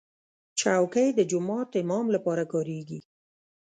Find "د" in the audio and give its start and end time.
1.15-1.19